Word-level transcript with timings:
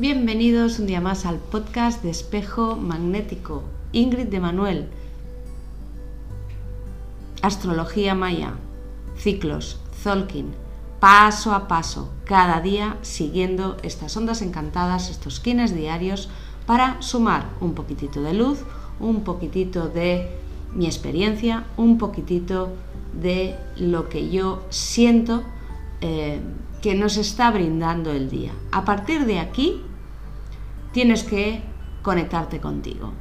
Bienvenidos 0.00 0.78
un 0.78 0.86
día 0.86 1.00
más 1.00 1.26
al 1.26 1.38
podcast 1.38 2.04
de 2.04 2.10
Espejo 2.10 2.76
Magnético. 2.76 3.64
Ingrid 3.90 4.28
de 4.28 4.38
Manuel. 4.38 4.88
Astrología 7.42 8.14
maya, 8.14 8.52
ciclos, 9.16 9.80
Zolkin, 10.00 10.52
paso 11.00 11.52
a 11.52 11.66
paso, 11.66 12.12
cada 12.26 12.60
día 12.60 12.96
siguiendo 13.02 13.76
estas 13.82 14.16
ondas 14.16 14.40
encantadas, 14.40 15.10
estos 15.10 15.40
kines 15.40 15.74
diarios, 15.74 16.28
para 16.64 17.02
sumar 17.02 17.50
un 17.60 17.74
poquitito 17.74 18.22
de 18.22 18.34
luz, 18.34 18.60
un 19.00 19.24
poquitito 19.24 19.88
de 19.88 20.30
mi 20.76 20.86
experiencia, 20.86 21.64
un 21.76 21.98
poquitito 21.98 22.68
de 23.20 23.56
lo 23.76 24.08
que 24.08 24.30
yo 24.30 24.62
siento 24.70 25.42
eh, 26.00 26.40
que 26.82 26.94
nos 26.94 27.16
está 27.16 27.50
brindando 27.50 28.12
el 28.12 28.30
día. 28.30 28.52
A 28.70 28.84
partir 28.84 29.26
de 29.26 29.40
aquí 29.40 29.82
tienes 30.92 31.22
que 31.24 31.62
conectarte 32.02 32.60
contigo 32.60 33.12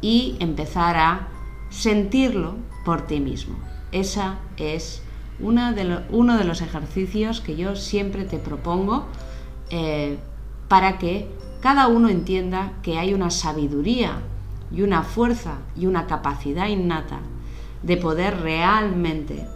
y 0.00 0.36
empezar 0.40 0.96
a 0.96 1.28
sentirlo 1.70 2.56
por 2.84 3.06
ti 3.06 3.20
mismo. 3.20 3.56
Esa 3.92 4.38
es 4.56 5.02
una 5.38 5.72
de 5.72 6.04
uno 6.10 6.38
de 6.38 6.44
los 6.44 6.62
ejercicios 6.62 7.40
que 7.40 7.56
yo 7.56 7.76
siempre 7.76 8.24
te 8.24 8.38
propongo 8.38 9.06
eh, 9.70 10.18
para 10.68 10.98
que 10.98 11.28
cada 11.60 11.88
uno 11.88 12.08
entienda 12.08 12.72
que 12.82 12.98
hay 12.98 13.14
una 13.14 13.30
sabiduría 13.30 14.20
y 14.70 14.82
una 14.82 15.02
fuerza 15.02 15.58
y 15.76 15.86
una 15.86 16.06
capacidad 16.06 16.68
innata 16.68 17.20
de 17.82 17.96
poder 17.96 18.40
realmente 18.40 19.46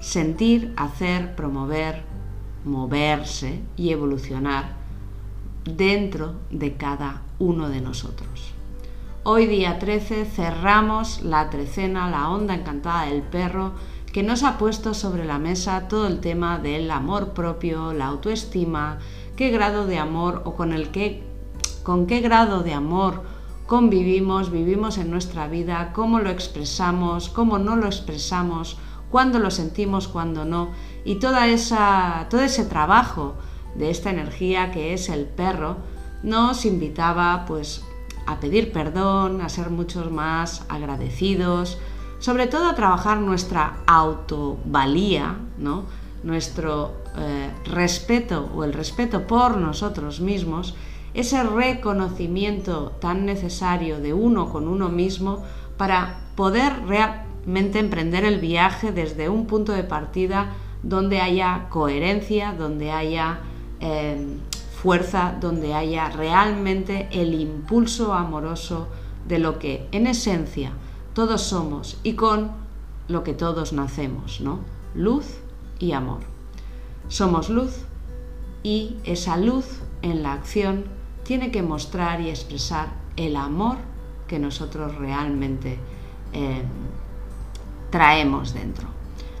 sentir, 0.00 0.72
hacer, 0.76 1.34
promover, 1.34 2.04
moverse 2.64 3.62
y 3.76 3.90
evolucionar 3.90 4.75
dentro 5.66 6.34
de 6.50 6.76
cada 6.76 7.22
uno 7.38 7.68
de 7.68 7.80
nosotros. 7.80 8.52
Hoy 9.24 9.46
día 9.46 9.78
13 9.78 10.24
cerramos 10.24 11.22
la 11.22 11.50
trecena, 11.50 12.08
la 12.08 12.30
onda 12.30 12.54
encantada 12.54 13.06
del 13.06 13.22
perro, 13.22 13.72
que 14.12 14.22
nos 14.22 14.44
ha 14.44 14.56
puesto 14.56 14.94
sobre 14.94 15.24
la 15.24 15.38
mesa 15.38 15.88
todo 15.88 16.06
el 16.06 16.20
tema 16.20 16.58
del 16.58 16.90
amor 16.90 17.30
propio, 17.30 17.92
la 17.92 18.06
autoestima, 18.06 18.98
qué 19.34 19.50
grado 19.50 19.86
de 19.86 19.98
amor 19.98 20.42
o 20.44 20.54
con 20.54 20.72
el 20.72 20.90
con 21.82 22.06
qué 22.06 22.20
grado 22.20 22.62
de 22.62 22.72
amor 22.72 23.24
convivimos, 23.66 24.50
vivimos 24.50 24.96
en 24.96 25.10
nuestra 25.10 25.48
vida, 25.48 25.92
cómo 25.92 26.20
lo 26.20 26.30
expresamos, 26.30 27.28
cómo 27.28 27.58
no 27.58 27.74
lo 27.74 27.86
expresamos, 27.86 28.78
cuándo 29.10 29.40
lo 29.40 29.50
sentimos, 29.50 30.06
cuándo 30.08 30.44
no, 30.44 30.70
y 31.04 31.16
toda 31.16 31.48
esa, 31.48 32.26
todo 32.30 32.42
ese 32.42 32.64
trabajo 32.64 33.34
de 33.78 33.90
esta 33.90 34.10
energía 34.10 34.70
que 34.70 34.92
es 34.92 35.08
el 35.08 35.24
perro 35.24 35.76
nos 36.22 36.64
invitaba 36.64 37.44
pues 37.46 37.84
a 38.26 38.40
pedir 38.40 38.72
perdón, 38.72 39.40
a 39.40 39.48
ser 39.48 39.70
muchos 39.70 40.10
más 40.10 40.64
agradecidos, 40.68 41.78
sobre 42.18 42.46
todo 42.46 42.68
a 42.68 42.74
trabajar 42.74 43.18
nuestra 43.18 43.78
autovalía, 43.86 45.36
¿no? 45.58 45.84
nuestro 46.22 46.92
eh, 47.16 47.50
respeto 47.66 48.50
o 48.54 48.64
el 48.64 48.72
respeto 48.72 49.26
por 49.26 49.56
nosotros 49.58 50.20
mismos 50.20 50.74
ese 51.14 51.42
reconocimiento 51.42 52.92
tan 53.00 53.24
necesario 53.24 54.00
de 54.00 54.12
uno 54.12 54.50
con 54.50 54.68
uno 54.68 54.90
mismo 54.90 55.42
para 55.78 56.18
poder 56.34 56.84
realmente 56.86 57.78
emprender 57.78 58.24
el 58.24 58.38
viaje 58.38 58.92
desde 58.92 59.30
un 59.30 59.46
punto 59.46 59.72
de 59.72 59.82
partida 59.82 60.52
donde 60.82 61.20
haya 61.20 61.68
coherencia, 61.70 62.52
donde 62.52 62.90
haya 62.92 63.38
em, 63.80 64.40
fuerza, 64.82 65.36
donde 65.40 65.74
haya 65.74 66.08
realmente 66.10 67.08
el 67.10 67.34
impulso 67.34 68.12
amoroso 68.12 68.88
de 69.26 69.38
lo 69.38 69.58
que 69.58 69.88
en 69.92 70.06
esencia 70.06 70.72
todos 71.14 71.42
somos 71.42 71.98
y 72.02 72.14
con 72.14 72.50
lo 73.08 73.24
que 73.24 73.32
todos 73.32 73.72
nacemos, 73.72 74.40
¿no? 74.40 74.60
Luz 74.94 75.26
y 75.78 75.92
amor. 75.92 76.20
Somos 77.08 77.48
luz 77.48 77.72
y 78.62 78.96
esa 79.04 79.36
luz 79.36 79.66
en 80.02 80.22
la 80.22 80.32
acción 80.32 80.84
tiene 81.24 81.50
que 81.50 81.62
mostrar 81.62 82.20
y 82.20 82.30
expresar 82.30 82.88
el 83.16 83.36
amor 83.36 83.76
que 84.26 84.38
nosotros 84.38 84.94
realmente 84.96 85.78
eh, 86.32 86.62
traemos 87.90 88.54
dentro. 88.54 88.88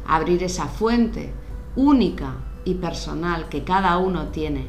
Abrir 0.06 0.42
esa 0.42 0.66
fuente 0.66 1.32
única 1.74 2.34
y 2.66 2.74
personal 2.74 3.48
que 3.48 3.64
cada 3.64 3.96
uno 3.96 4.26
tiene, 4.26 4.66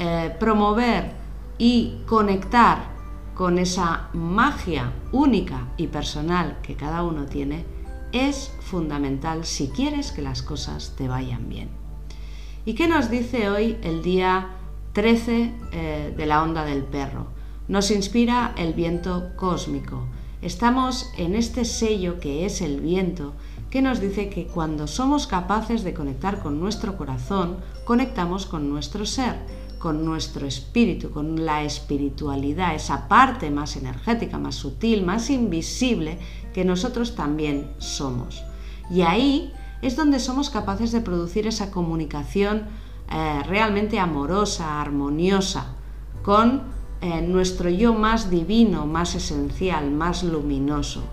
eh, 0.00 0.34
promover 0.40 1.12
y 1.58 1.98
conectar 2.06 2.96
con 3.36 3.58
esa 3.58 4.08
magia 4.12 4.92
única 5.12 5.68
y 5.76 5.86
personal 5.86 6.58
que 6.62 6.74
cada 6.74 7.04
uno 7.04 7.26
tiene, 7.26 7.64
es 8.10 8.50
fundamental 8.58 9.44
si 9.44 9.68
quieres 9.68 10.10
que 10.10 10.22
las 10.22 10.42
cosas 10.42 10.94
te 10.96 11.06
vayan 11.06 11.48
bien. 11.48 11.68
¿Y 12.64 12.74
qué 12.74 12.88
nos 12.88 13.08
dice 13.10 13.48
hoy 13.48 13.76
el 13.82 14.02
día 14.02 14.56
13 14.96 15.52
eh, 15.72 16.14
de 16.16 16.24
la 16.24 16.42
onda 16.42 16.64
del 16.64 16.82
perro. 16.82 17.26
Nos 17.68 17.90
inspira 17.90 18.54
el 18.56 18.72
viento 18.72 19.32
cósmico. 19.36 20.06
Estamos 20.40 21.12
en 21.18 21.34
este 21.34 21.66
sello 21.66 22.18
que 22.18 22.46
es 22.46 22.62
el 22.62 22.80
viento, 22.80 23.34
que 23.70 23.82
nos 23.82 24.00
dice 24.00 24.28
que 24.28 24.46
cuando 24.46 24.86
somos 24.86 25.26
capaces 25.26 25.82
de 25.82 25.94
conectar 25.94 26.42
con 26.42 26.60
nuestro 26.60 26.96
corazón, 26.96 27.56
conectamos 27.84 28.46
con 28.46 28.70
nuestro 28.70 29.06
ser, 29.06 29.36
con 29.78 30.04
nuestro 30.04 30.46
espíritu, 30.46 31.10
con 31.10 31.44
la 31.44 31.62
espiritualidad, 31.64 32.74
esa 32.74 33.08
parte 33.08 33.50
más 33.50 33.76
energética, 33.76 34.38
más 34.38 34.54
sutil, 34.54 35.04
más 35.04 35.30
invisible 35.30 36.18
que 36.54 36.64
nosotros 36.64 37.14
también 37.14 37.70
somos. 37.78 38.42
Y 38.90 39.02
ahí 39.02 39.52
es 39.82 39.96
donde 39.96 40.20
somos 40.20 40.50
capaces 40.50 40.92
de 40.92 41.00
producir 41.00 41.46
esa 41.46 41.70
comunicación 41.70 42.66
eh, 43.10 43.42
realmente 43.46 43.98
amorosa, 43.98 44.80
armoniosa, 44.80 45.74
con 46.22 46.62
eh, 47.00 47.20
nuestro 47.22 47.68
yo 47.68 47.94
más 47.94 48.30
divino, 48.30 48.86
más 48.86 49.14
esencial, 49.14 49.90
más 49.90 50.22
luminoso. 50.22 51.04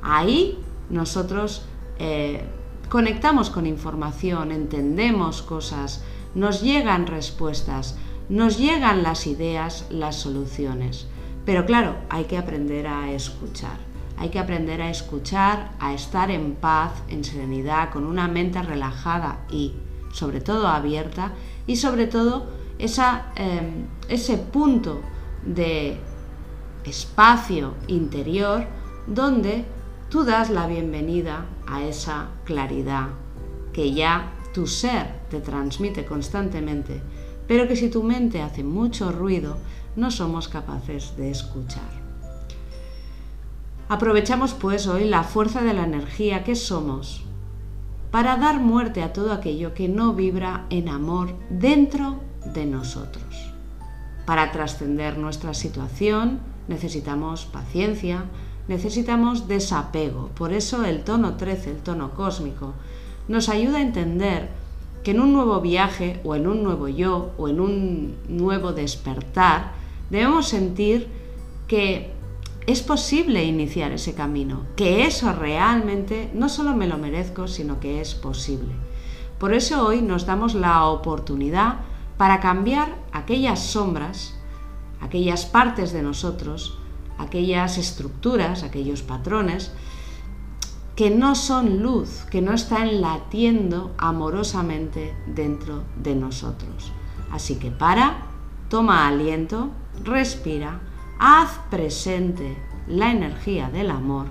Ahí 0.00 0.58
nosotros 0.90 1.66
eh, 1.98 2.44
conectamos 2.88 3.50
con 3.50 3.66
información, 3.66 4.52
entendemos 4.52 5.42
cosas, 5.42 6.04
nos 6.34 6.62
llegan 6.62 7.06
respuestas, 7.06 7.96
nos 8.28 8.58
llegan 8.58 9.02
las 9.02 9.26
ideas, 9.26 9.86
las 9.90 10.16
soluciones. 10.16 11.06
Pero 11.44 11.66
claro, 11.66 11.96
hay 12.08 12.24
que 12.24 12.38
aprender 12.38 12.86
a 12.86 13.12
escuchar. 13.12 13.78
Hay 14.16 14.28
que 14.30 14.38
aprender 14.38 14.80
a 14.80 14.90
escuchar, 14.90 15.72
a 15.80 15.92
estar 15.92 16.30
en 16.30 16.54
paz, 16.54 16.92
en 17.08 17.24
serenidad, 17.24 17.90
con 17.90 18.06
una 18.06 18.28
mente 18.28 18.62
relajada 18.62 19.40
y 19.50 19.74
sobre 20.12 20.40
todo 20.40 20.68
abierta 20.68 21.32
y 21.66 21.76
sobre 21.76 22.06
todo 22.06 22.46
em, 22.78 23.86
ese 24.08 24.38
punto 24.38 25.00
de 25.44 25.98
espacio 26.84 27.74
interior 27.88 28.66
donde 29.06 29.64
tú 30.10 30.24
das 30.24 30.48
la 30.50 30.66
bienvenida 30.66 31.46
a 31.66 31.82
esa 31.84 32.28
claridad 32.44 33.08
que 33.72 33.92
ya 33.92 34.32
tu 34.52 34.66
ser 34.66 35.20
te 35.30 35.40
transmite 35.40 36.04
constantemente, 36.06 37.02
pero 37.46 37.66
que 37.68 37.76
si 37.76 37.90
tu 37.90 38.02
mente 38.02 38.40
hace 38.40 38.62
mucho 38.62 39.12
ruido, 39.12 39.58
no 39.96 40.10
somos 40.10 40.48
capaces 40.48 41.16
de 41.16 41.30
escuchar. 41.30 42.04
Aprovechamos 43.88 44.54
pues 44.54 44.86
hoy 44.86 45.04
la 45.04 45.24
fuerza 45.24 45.62
de 45.62 45.74
la 45.74 45.84
energía 45.84 46.42
que 46.42 46.54
somos 46.54 47.24
para 48.10 48.36
dar 48.36 48.60
muerte 48.60 49.02
a 49.02 49.12
todo 49.12 49.32
aquello 49.32 49.74
que 49.74 49.88
no 49.88 50.14
vibra 50.14 50.66
en 50.70 50.88
amor 50.88 51.34
dentro 51.50 52.20
de 52.54 52.64
nosotros. 52.64 53.52
Para 54.24 54.52
trascender 54.52 55.18
nuestra 55.18 55.52
situación 55.52 56.40
necesitamos 56.68 57.44
paciencia, 57.44 58.24
necesitamos 58.68 59.48
desapego. 59.48 60.30
Por 60.34 60.52
eso 60.52 60.84
el 60.84 61.04
tono 61.04 61.36
13, 61.36 61.70
el 61.70 61.76
tono 61.78 62.10
cósmico, 62.12 62.72
nos 63.28 63.48
ayuda 63.48 63.78
a 63.78 63.82
entender 63.82 64.48
que 65.02 65.10
en 65.10 65.20
un 65.20 65.32
nuevo 65.32 65.60
viaje 65.60 66.20
o 66.24 66.34
en 66.34 66.46
un 66.46 66.62
nuevo 66.62 66.88
yo 66.88 67.32
o 67.36 67.48
en 67.48 67.60
un 67.60 68.16
nuevo 68.28 68.72
despertar 68.72 69.72
debemos 70.10 70.48
sentir 70.48 71.08
que 71.68 72.12
es 72.66 72.82
posible 72.82 73.44
iniciar 73.44 73.92
ese 73.92 74.14
camino, 74.14 74.62
que 74.76 75.04
eso 75.04 75.32
realmente 75.32 76.30
no 76.32 76.48
solo 76.48 76.74
me 76.74 76.86
lo 76.86 76.96
merezco, 76.96 77.46
sino 77.46 77.78
que 77.78 78.00
es 78.00 78.14
posible. 78.14 78.72
Por 79.38 79.52
eso 79.52 79.86
hoy 79.86 80.00
nos 80.00 80.24
damos 80.24 80.54
la 80.54 80.86
oportunidad 80.86 81.80
para 82.16 82.40
cambiar 82.40 82.96
aquellas 83.12 83.60
sombras, 83.60 84.34
aquellas 85.00 85.44
partes 85.44 85.92
de 85.92 86.02
nosotros, 86.02 86.78
aquellas 87.18 87.78
estructuras, 87.78 88.62
aquellos 88.62 89.02
patrones 89.02 89.72
que 90.96 91.10
no 91.10 91.34
son 91.34 91.82
luz, 91.82 92.24
que 92.30 92.40
no 92.40 92.52
están 92.52 93.00
latiendo 93.00 93.92
amorosamente 93.98 95.14
dentro 95.26 95.82
de 95.96 96.14
nosotros. 96.14 96.92
Así 97.32 97.56
que 97.56 97.70
para, 97.70 98.28
Toma 98.68 99.06
aliento, 99.06 99.70
respira, 100.02 100.80
haz 101.18 101.60
presente 101.70 102.56
la 102.88 103.10
energía 103.12 103.68
del 103.68 103.90
amor 103.90 104.26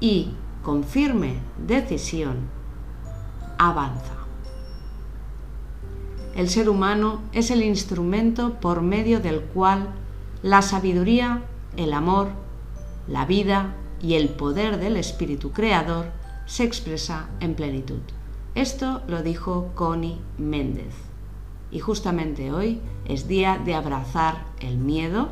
y, 0.00 0.32
con 0.62 0.84
firme 0.84 1.38
decisión, 1.66 2.36
avanza. 3.56 4.14
El 6.34 6.48
ser 6.48 6.68
humano 6.68 7.20
es 7.32 7.50
el 7.50 7.62
instrumento 7.62 8.60
por 8.60 8.82
medio 8.82 9.20
del 9.20 9.40
cual 9.40 9.88
la 10.42 10.62
sabiduría, 10.62 11.42
el 11.78 11.92
amor, 11.94 12.28
la 13.06 13.24
vida 13.24 13.74
y 14.02 14.14
el 14.14 14.28
poder 14.28 14.78
del 14.78 14.96
espíritu 14.96 15.52
creador 15.52 16.06
se 16.44 16.64
expresa 16.64 17.30
en 17.40 17.54
plenitud. 17.54 18.00
Esto 18.54 19.00
lo 19.06 19.22
dijo 19.22 19.70
Connie 19.74 20.20
Méndez. 20.36 20.94
Y 21.70 21.78
justamente 21.78 22.52
hoy 22.52 22.80
es 23.04 23.28
día 23.28 23.60
de 23.64 23.74
abrazar 23.74 24.44
el 24.60 24.76
miedo 24.76 25.28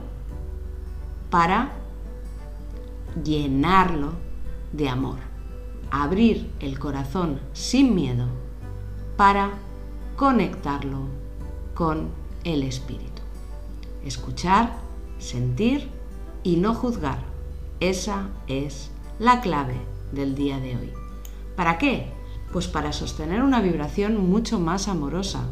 para 1.31 1.73
llenarlo 3.25 4.13
de 4.73 4.89
amor. 4.89 5.19
Abrir 5.91 6.53
el 6.61 6.79
corazón 6.79 7.41
sin 7.55 7.95
miedo 7.95 8.27
para 9.17 9.51
conectarlo 10.15 11.09
con 11.75 12.11
el 12.45 12.63
espíritu. 12.63 13.23
Escuchar, 14.05 14.77
sentir 15.19 15.89
y 16.47 16.55
no 16.55 16.75
juzgar. 16.75 17.19
Esa 17.81 18.29
es 18.47 18.93
la 19.19 19.41
clave 19.41 19.75
del 20.13 20.37
día 20.37 20.61
de 20.61 20.77
hoy. 20.77 20.93
¿Para 21.57 21.77
qué? 21.77 22.13
Pues 22.53 22.69
para 22.69 22.93
sostener 22.93 23.43
una 23.43 23.61
vibración 23.61 24.31
mucho 24.31 24.61
más 24.61 24.87
amorosa, 24.87 25.49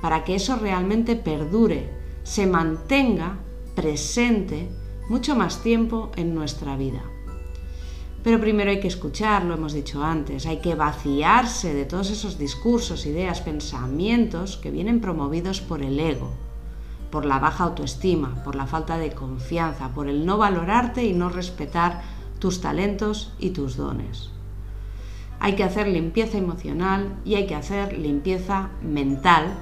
para 0.00 0.22
que 0.22 0.36
eso 0.36 0.54
realmente 0.54 1.16
perdure, 1.16 1.90
se 2.22 2.46
mantenga 2.46 3.40
presente 3.74 4.68
mucho 5.08 5.34
más 5.34 5.64
tiempo 5.64 6.12
en 6.14 6.32
nuestra 6.32 6.76
vida. 6.76 7.02
Pero 8.22 8.40
primero 8.40 8.70
hay 8.70 8.78
que 8.78 8.86
escuchar, 8.86 9.44
lo 9.44 9.54
hemos 9.54 9.72
dicho 9.72 10.04
antes, 10.04 10.46
hay 10.46 10.60
que 10.60 10.76
vaciarse 10.76 11.74
de 11.74 11.86
todos 11.86 12.10
esos 12.10 12.38
discursos, 12.38 13.04
ideas, 13.04 13.40
pensamientos 13.40 14.58
que 14.58 14.70
vienen 14.70 15.00
promovidos 15.00 15.60
por 15.60 15.82
el 15.82 15.98
ego, 15.98 16.30
por 17.14 17.26
la 17.26 17.38
baja 17.38 17.62
autoestima, 17.62 18.42
por 18.42 18.56
la 18.56 18.66
falta 18.66 18.98
de 18.98 19.12
confianza, 19.12 19.90
por 19.90 20.08
el 20.08 20.26
no 20.26 20.36
valorarte 20.36 21.04
y 21.04 21.12
no 21.12 21.28
respetar 21.28 22.02
tus 22.40 22.60
talentos 22.60 23.32
y 23.38 23.50
tus 23.50 23.76
dones. 23.76 24.32
Hay 25.38 25.54
que 25.54 25.62
hacer 25.62 25.86
limpieza 25.86 26.38
emocional 26.38 27.14
y 27.24 27.36
hay 27.36 27.46
que 27.46 27.54
hacer 27.54 27.96
limpieza 27.96 28.70
mental 28.82 29.54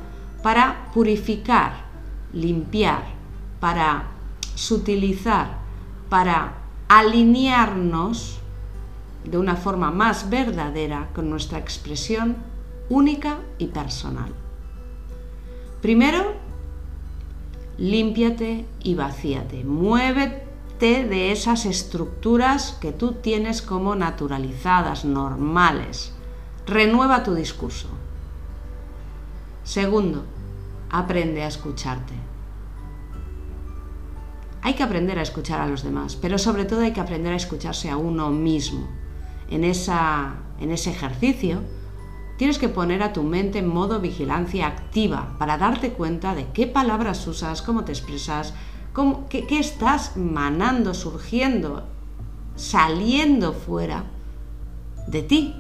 para 0.43 0.91
purificar, 0.95 1.75
limpiar, 2.33 3.03
para 3.61 4.05
sutilizar, 4.55 5.59
para 6.09 6.55
alinearnos 6.89 8.39
de 9.25 9.37
una 9.37 9.57
forma 9.57 9.91
más 9.91 10.31
verdadera 10.31 11.11
con 11.13 11.29
nuestra 11.29 11.59
expresión 11.59 12.35
única 12.89 13.41
y 13.59 13.67
personal. 13.67 14.33
Primero, 15.83 16.41
límpiate 17.83 18.65
y 18.81 18.95
vacíate. 18.95 19.65
Muévete 19.65 21.05
de 21.05 21.33
esas 21.33 21.67
estructuras 21.67 22.79
que 22.81 22.93
tú 22.93 23.15
tienes 23.15 23.61
como 23.61 23.97
naturalizadas, 23.97 25.05
normales. 25.05 26.13
Renueva 26.65 27.25
tu 27.25 27.35
discurso. 27.35 27.89
Segundo, 29.65 30.25
aprende 30.91 31.43
a 31.43 31.49
escucharte. 31.49 32.15
Hay 34.63 34.75
que 34.75 34.85
aprender 34.85 35.19
a 35.19 35.23
escuchar 35.23 35.61
a 35.61 35.67
los 35.67 35.83
demás, 35.83 36.15
pero 36.15 36.39
sobre 36.39 36.65
todo 36.65 36.83
hay 36.83 36.93
que 36.93 37.01
aprender 37.01 37.33
a 37.33 37.37
escucharse 37.37 37.91
a 37.91 37.97
uno 37.97 38.31
mismo 38.31 38.87
en, 39.51 39.65
esa, 39.65 40.37
en 40.61 40.71
ese 40.71 40.91
ejercicio, 40.91 41.63
tienes 42.43 42.59
que 42.59 42.69
poner 42.69 43.05
a 43.05 43.13
tu 43.13 43.23
mente 43.23 43.61
en 43.61 43.69
modo 43.69 44.01
vigilancia 44.01 44.67
activa 44.67 45.37
para 45.39 45.59
darte 45.59 45.93
cuenta 45.93 46.35
de 46.35 46.49
qué 46.53 46.67
palabras 46.67 47.25
usas, 47.29 47.63
cómo 47.63 47.85
te 47.85 47.93
expresas, 47.93 48.53
qué, 49.29 49.47
qué 49.47 49.61
estás 49.61 50.17
manando, 50.17 50.93
surgiendo, 50.93 51.85
saliendo 52.57 53.53
fuera 53.53 54.07
de 55.07 55.23
ti. 55.23 55.55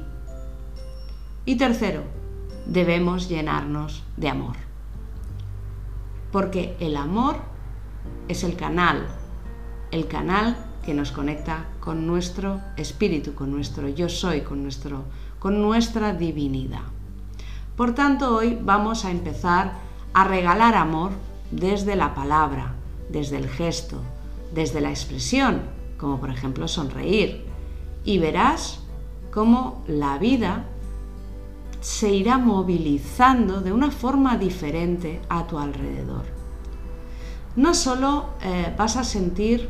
Y 1.45 1.55
tercero, 1.55 2.03
debemos 2.67 3.29
llenarnos 3.29 4.03
de 4.17 4.31
amor. 4.31 4.57
Porque 6.33 6.75
el 6.81 6.97
amor 6.97 7.37
es 8.27 8.43
el 8.43 8.57
canal, 8.57 9.07
el 9.93 10.09
canal 10.09 10.57
que 10.85 10.95
nos 10.95 11.13
conecta 11.13 11.69
con 11.79 12.09
nuestro 12.09 12.61
espíritu, 12.77 13.35
con 13.35 13.53
nuestro 13.53 13.89
yo 13.89 14.09
soy, 14.09 14.41
con, 14.41 14.65
nuestro, 14.65 15.05
con 15.43 15.61
nuestra 15.61 16.13
divinidad. 16.13 16.85
Por 17.77 17.97
tanto, 17.97 18.37
hoy 18.37 18.57
vamos 18.63 19.05
a 19.05 19.11
empezar 19.11 19.73
a 20.15 20.23
regalar 20.23 20.77
amor 20.77 21.11
desde 21.51 21.97
la 21.97 22.15
palabra, 22.15 22.77
desde 23.09 23.39
el 23.39 23.49
gesto, 23.49 23.97
desde 24.55 24.81
la 24.81 24.91
expresión, 24.91 25.63
como 25.99 26.21
por 26.21 26.31
ejemplo 26.31 26.69
sonreír. 26.69 27.45
Y 28.05 28.19
verás 28.19 28.85
cómo 29.33 29.83
la 29.89 30.17
vida 30.17 30.67
se 31.81 32.13
irá 32.13 32.39
movilizando 32.39 33.63
de 33.63 33.73
una 33.73 33.91
forma 33.91 34.37
diferente 34.37 35.21
a 35.29 35.49
tu 35.49 35.59
alrededor. 35.59 36.23
No 37.57 37.75
solo 37.75 38.27
eh, 38.43 38.73
vas 38.79 38.97
a 38.97 39.03
sentir 39.03 39.69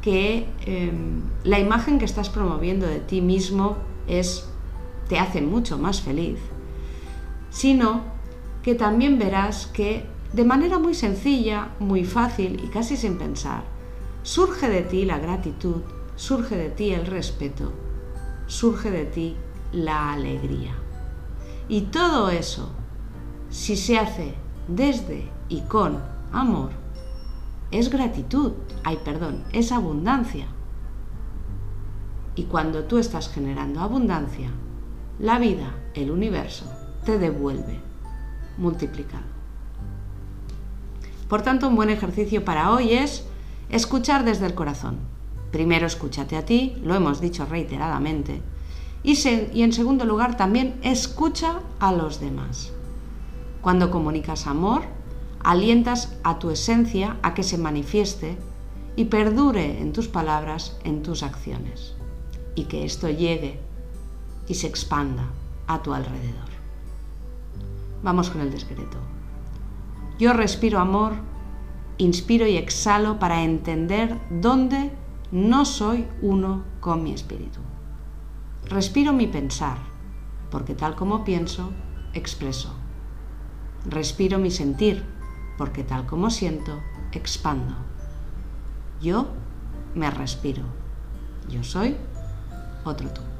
que 0.00 0.46
em, 0.64 1.22
la 1.42 1.58
imagen 1.58 1.98
que 1.98 2.04
estás 2.04 2.28
promoviendo 2.28 2.86
de 2.86 3.00
ti 3.00 3.20
mismo 3.20 3.78
es, 4.06 4.48
te 5.08 5.18
hace 5.18 5.40
mucho 5.42 5.78
más 5.78 6.00
feliz, 6.00 6.38
sino 7.50 8.02
que 8.62 8.74
también 8.74 9.18
verás 9.18 9.66
que 9.66 10.06
de 10.32 10.44
manera 10.44 10.78
muy 10.78 10.94
sencilla, 10.94 11.68
muy 11.78 12.04
fácil 12.04 12.62
y 12.64 12.68
casi 12.68 12.96
sin 12.96 13.18
pensar, 13.18 13.64
surge 14.22 14.68
de 14.68 14.82
ti 14.82 15.04
la 15.04 15.18
gratitud, 15.18 15.82
surge 16.16 16.56
de 16.56 16.70
ti 16.70 16.92
el 16.92 17.06
respeto, 17.06 17.72
surge 18.46 18.90
de 18.90 19.04
ti 19.04 19.36
la 19.72 20.12
alegría. 20.12 20.74
Y 21.68 21.82
todo 21.82 22.30
eso, 22.30 22.70
si 23.50 23.76
se 23.76 23.98
hace 23.98 24.34
desde 24.68 25.28
y 25.48 25.60
con 25.62 25.98
amor, 26.32 26.70
es 27.70 27.90
gratitud, 27.90 28.52
ay 28.84 28.98
perdón, 29.04 29.44
es 29.52 29.72
abundancia. 29.72 30.46
Y 32.34 32.44
cuando 32.44 32.84
tú 32.84 32.98
estás 32.98 33.28
generando 33.28 33.80
abundancia, 33.80 34.50
la 35.22 35.38
vida, 35.38 35.72
el 35.94 36.10
universo, 36.10 36.64
te 37.04 37.16
devuelve 37.16 37.78
multiplicado. 38.58 39.22
Por 41.28 41.42
tanto, 41.42 41.68
un 41.68 41.76
buen 41.76 41.90
ejercicio 41.90 42.44
para 42.44 42.72
hoy 42.72 42.94
es 42.94 43.24
escuchar 43.70 44.24
desde 44.24 44.46
el 44.46 44.54
corazón. 44.54 44.98
Primero 45.52 45.86
escúchate 45.86 46.36
a 46.36 46.44
ti, 46.44 46.74
lo 46.82 46.96
hemos 46.96 47.20
dicho 47.20 47.46
reiteradamente, 47.46 48.42
y, 49.04 49.12
y 49.54 49.62
en 49.62 49.72
segundo 49.72 50.04
lugar 50.06 50.36
también 50.36 50.74
escucha 50.82 51.60
a 51.78 51.92
los 51.92 52.18
demás. 52.18 52.72
Cuando 53.60 53.92
comunicas 53.92 54.48
amor, 54.48 54.82
alientas 55.44 56.18
a 56.24 56.40
tu 56.40 56.50
esencia 56.50 57.16
a 57.22 57.32
que 57.34 57.44
se 57.44 57.58
manifieste 57.58 58.36
y 58.96 59.04
perdure 59.04 59.80
en 59.80 59.92
tus 59.92 60.08
palabras, 60.08 60.76
en 60.82 61.04
tus 61.04 61.22
acciones, 61.22 61.94
y 62.56 62.64
que 62.64 62.84
esto 62.84 63.08
llegue 63.08 63.60
y 64.48 64.54
se 64.54 64.66
expanda 64.66 65.24
a 65.66 65.82
tu 65.82 65.92
alrededor. 65.92 66.50
Vamos 68.02 68.30
con 68.30 68.40
el 68.40 68.50
decreto. 68.50 68.98
Yo 70.18 70.32
respiro 70.32 70.78
amor, 70.78 71.12
inspiro 71.98 72.46
y 72.46 72.56
exhalo 72.56 73.18
para 73.18 73.42
entender 73.42 74.18
dónde 74.30 74.92
no 75.30 75.64
soy 75.64 76.06
uno 76.20 76.62
con 76.80 77.02
mi 77.02 77.12
espíritu. 77.12 77.60
Respiro 78.68 79.12
mi 79.12 79.26
pensar, 79.26 79.78
porque 80.50 80.74
tal 80.74 80.94
como 80.94 81.24
pienso, 81.24 81.70
expreso. 82.12 82.74
Respiro 83.84 84.38
mi 84.38 84.50
sentir, 84.50 85.04
porque 85.58 85.84
tal 85.84 86.06
como 86.06 86.30
siento, 86.30 86.80
expando. 87.12 87.74
Yo 89.00 89.26
me 89.94 90.10
respiro. 90.10 90.62
Yo 91.48 91.64
soy 91.64 91.96
otro 92.84 93.08
tú. 93.10 93.31